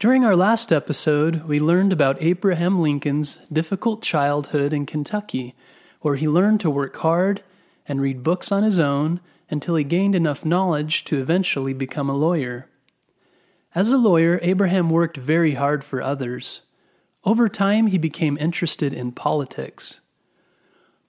[0.00, 5.54] During our last episode, we learned about Abraham Lincoln's difficult childhood in Kentucky,
[6.00, 7.42] where he learned to work hard
[7.86, 12.16] and read books on his own until he gained enough knowledge to eventually become a
[12.16, 12.66] lawyer.
[13.74, 16.62] As a lawyer, Abraham worked very hard for others.
[17.22, 20.00] Over time, he became interested in politics.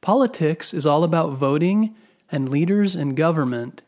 [0.02, 1.96] Politics is all about voting
[2.30, 3.84] and leaders in government.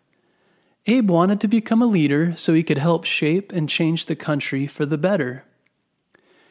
[0.86, 4.68] Abe wanted to become a leader so he could help shape and change the country
[4.68, 5.46] for the better.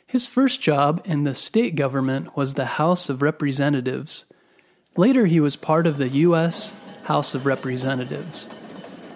[0.06, 4.24] His first job in the state government was the House of Representatives.
[4.96, 6.74] Later, he was part of the U.S.
[7.04, 8.48] House of Representatives.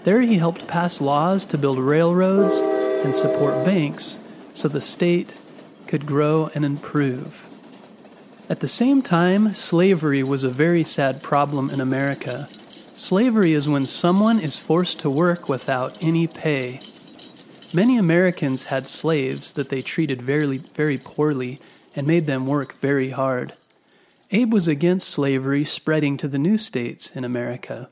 [0.04, 2.56] There, he helped pass laws to build railroads
[3.04, 5.38] and support banks so the state
[5.86, 7.42] could grow and improve.
[8.48, 12.48] At the same time, slavery was a very sad problem in America.
[12.96, 16.80] Slavery is when someone is forced to work without any pay.
[17.74, 21.60] Many Americans had slaves that they treated very, very poorly
[21.94, 23.52] and made them work very hard.
[24.30, 27.90] Abe was against slavery spreading to the new states in America.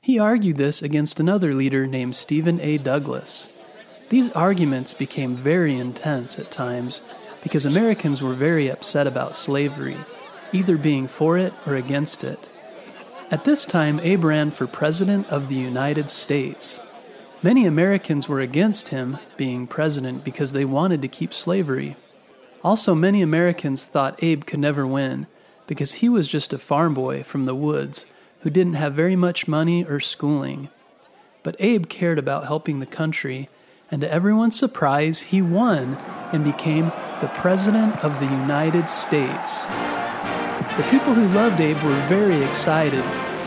[0.00, 2.78] He argued this against another leader named Stephen A.
[2.78, 3.50] Douglas.
[4.08, 7.02] These arguments became very intense at times
[7.42, 9.98] because Americans were very upset about slavery,
[10.50, 12.48] either being for it or against it.
[13.30, 16.80] At this time, Abe ran for President of the United States.
[17.42, 21.96] Many Americans were against him being president because they wanted to keep slavery.
[22.62, 25.26] Also, many Americans thought Abe could never win
[25.66, 28.04] because he was just a farm boy from the woods
[28.40, 30.68] who didn't have very much money or schooling.
[31.42, 33.48] But Abe cared about helping the country,
[33.90, 35.96] and to everyone's surprise, he won
[36.30, 39.66] and became the President of the United States.
[40.76, 43.04] The people who loved Abe were very excited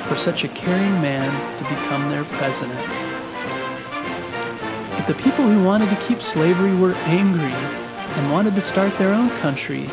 [0.08, 2.80] for such a caring man to become their president.
[4.96, 9.14] But the people who wanted to keep slavery were angry and wanted to start their
[9.14, 9.90] own country.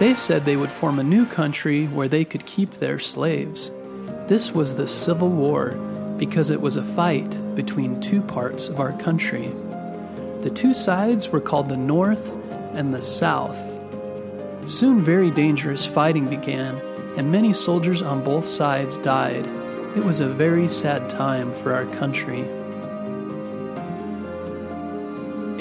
[0.00, 3.70] They said they would form a new country where they could keep their slaves.
[4.26, 5.70] This was the Civil War
[6.18, 9.54] because it was a fight between two parts of our country.
[10.40, 12.34] The two sides were called the North
[12.74, 13.71] and the South.
[14.64, 16.80] Soon, very dangerous fighting began,
[17.16, 19.44] and many soldiers on both sides died.
[19.96, 22.44] It was a very sad time for our country.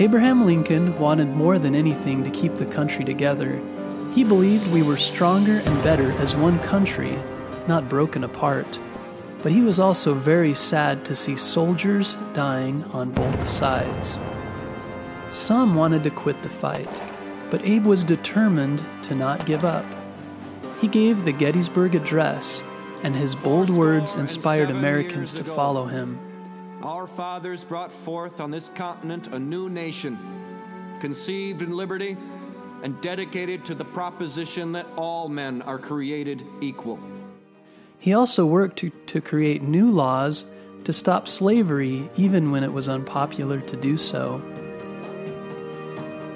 [0.01, 3.59] Abraham Lincoln wanted more than anything to keep the country together.
[4.13, 7.17] He believed we were stronger and better as one country,
[7.67, 8.79] not broken apart.
[9.41, 14.19] But he was also very sad to see soldiers dying on both sides.
[15.29, 16.89] Some wanted to quit the fight,
[17.51, 19.85] but Abe was determined to not give up.
[20.79, 22.63] He gave the Gettysburg Address,
[23.03, 26.17] and his bold words inspired Americans to follow him.
[26.81, 30.17] Our fathers brought forth on this continent a new nation,
[30.99, 32.17] conceived in liberty
[32.83, 36.99] and dedicated to the proposition that all men are created equal.
[37.99, 40.47] He also worked to, to create new laws
[40.85, 44.41] to stop slavery, even when it was unpopular to do so.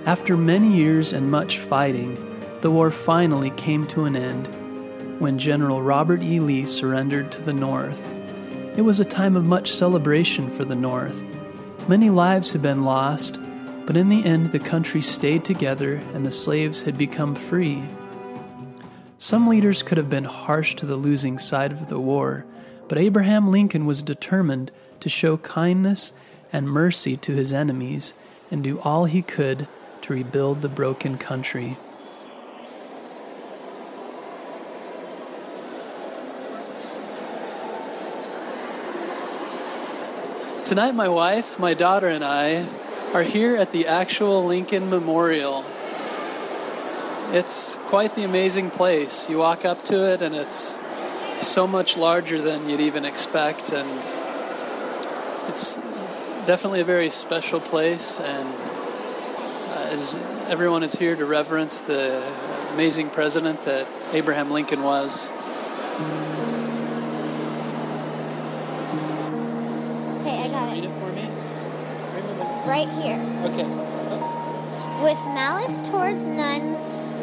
[0.06, 2.16] After many years and much fighting,
[2.62, 4.46] the war finally came to an end
[5.20, 6.40] when General Robert E.
[6.40, 8.14] Lee surrendered to the North.
[8.78, 11.32] It was a time of much celebration for the North.
[11.88, 13.40] Many lives had been lost,
[13.88, 17.84] but in the end the country stayed together and the slaves had become free.
[19.18, 22.46] Some leaders could have been harsh to the losing side of the war,
[22.88, 26.14] but Abraham Lincoln was determined to show kindness
[26.54, 28.14] and mercy to his enemies
[28.52, 29.68] and do all he could
[30.06, 31.78] to rebuild the broken country.
[40.64, 42.68] Tonight, my wife, my daughter, and I
[43.14, 45.66] are here at the actual Lincoln Memorial.
[47.32, 49.28] It's quite the amazing place.
[49.28, 50.80] You walk up to it, and it's
[51.40, 54.00] so much larger than you'd even expect, and
[55.48, 55.76] it's
[56.46, 58.20] definitely a very special place.
[58.20, 58.65] And
[59.96, 60.16] as
[60.50, 62.22] everyone is here to reverence the
[62.74, 65.30] amazing president that Abraham Lincoln was.
[70.20, 70.74] Okay, I got it.
[70.74, 70.90] Read it.
[70.90, 71.30] it for me.
[72.68, 73.22] Right here.
[73.48, 73.68] Okay.
[75.02, 76.74] With malice towards none,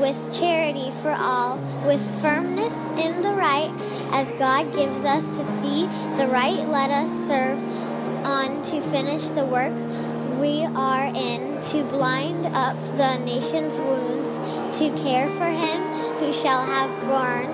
[0.01, 2.73] with charity for all, with firmness
[3.05, 3.71] in the right,
[4.13, 5.85] as God gives us to see
[6.17, 7.59] the right, let us serve
[8.25, 9.75] on to finish the work
[10.41, 14.37] we are in, to blind up the nation's wounds,
[14.79, 15.81] to care for him
[16.19, 17.53] who shall have borne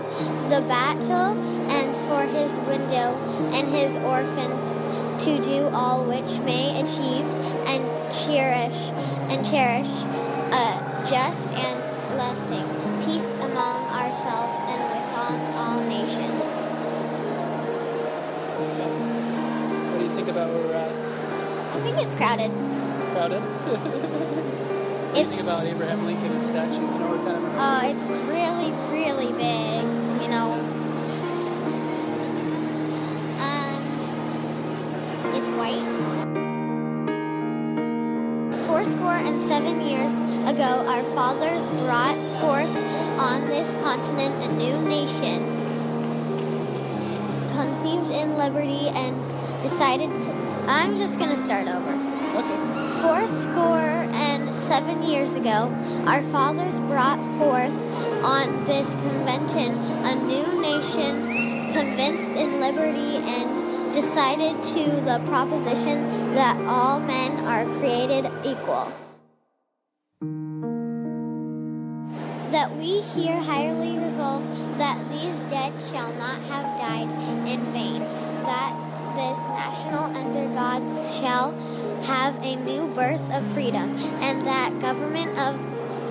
[0.50, 1.36] the battle,
[1.76, 3.14] and for his widow
[3.52, 4.50] and his orphan,
[5.18, 7.26] to do all which may achieve
[7.68, 7.84] and
[8.24, 8.90] cherish
[9.30, 9.92] and cherish
[10.52, 11.78] a just and
[12.16, 12.66] lasting
[13.04, 15.08] peace among ourselves and with
[15.56, 16.68] all nations.
[19.90, 20.90] What do you think about where we're at?
[21.76, 22.87] I think it's crowded.
[23.18, 23.42] Crowded?
[23.42, 23.82] what
[25.12, 26.82] do you It's about Abraham Lincoln's statue?
[26.82, 27.50] You know, we're kind of.
[27.58, 29.82] uh, it's really, really big.
[30.22, 30.54] You know.
[33.42, 33.82] Um,
[35.34, 35.82] it's white.
[38.68, 40.12] Fourscore and seven years
[40.46, 42.70] ago, our fathers brought forth
[43.18, 45.42] on this continent a new nation,
[47.50, 49.16] conceived in liberty and
[49.60, 50.14] decided.
[50.14, 50.20] To,
[50.68, 51.94] I'm just gonna start over.
[52.38, 52.87] Okay.
[53.00, 55.72] Four score and seven years ago,
[56.06, 57.74] our fathers brought forth
[58.24, 59.72] on this convention
[60.04, 67.64] a new nation convinced in liberty and decided to the proposition that all men are
[67.78, 68.92] created equal.
[72.50, 74.44] That we here highly resolve
[74.78, 77.10] that these dead shall not have died
[77.48, 78.00] in vain,
[78.42, 78.74] that
[79.14, 81.07] this national under God shall
[82.08, 85.58] have a new birth of freedom, and that government of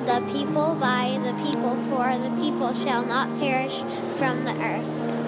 [0.05, 3.79] the people by the people for the people shall not perish
[4.15, 5.26] from the earth.